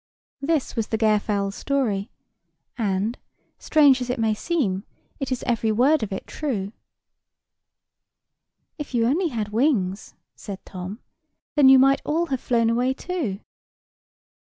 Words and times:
This 0.41 0.75
was 0.75 0.87
the 0.87 0.97
Gairfowl's 0.97 1.53
story, 1.53 2.09
and, 2.75 3.19
strange 3.59 4.01
as 4.01 4.09
it 4.09 4.17
may 4.17 4.33
seem, 4.33 4.83
it 5.19 5.31
is 5.31 5.43
every 5.43 5.71
word 5.71 6.01
of 6.01 6.11
it 6.11 6.25
true. 6.25 6.73
"If 8.79 8.95
you 8.95 9.05
only 9.05 9.27
had 9.27 9.49
had 9.49 9.53
wings!" 9.53 10.15
said 10.35 10.65
Tom; 10.65 11.01
"then 11.53 11.69
you 11.69 11.77
might 11.77 12.01
all 12.03 12.25
have 12.33 12.41
flown 12.41 12.71
away 12.71 12.95
too." 12.95 13.41